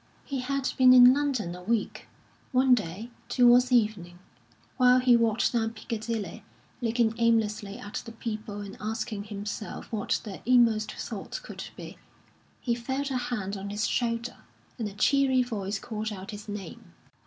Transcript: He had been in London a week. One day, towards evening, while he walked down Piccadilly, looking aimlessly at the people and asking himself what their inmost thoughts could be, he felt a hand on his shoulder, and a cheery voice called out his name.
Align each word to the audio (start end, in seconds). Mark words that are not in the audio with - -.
He 0.25 0.39
had 0.39 0.73
been 0.79 0.93
in 0.93 1.13
London 1.13 1.53
a 1.53 1.61
week. 1.61 2.07
One 2.53 2.73
day, 2.73 3.11
towards 3.29 3.71
evening, 3.71 4.17
while 4.77 4.97
he 4.99 5.15
walked 5.15 5.53
down 5.53 5.73
Piccadilly, 5.73 6.43
looking 6.81 7.13
aimlessly 7.19 7.77
at 7.77 8.01
the 8.03 8.11
people 8.11 8.61
and 8.61 8.75
asking 8.81 9.25
himself 9.25 9.91
what 9.91 10.19
their 10.23 10.41
inmost 10.43 10.91
thoughts 10.93 11.37
could 11.39 11.65
be, 11.75 11.99
he 12.61 12.73
felt 12.73 13.11
a 13.11 13.17
hand 13.17 13.55
on 13.55 13.69
his 13.69 13.85
shoulder, 13.87 14.37
and 14.79 14.87
a 14.89 14.93
cheery 14.93 15.43
voice 15.43 15.77
called 15.77 16.11
out 16.11 16.31
his 16.31 16.49
name. 16.49 16.95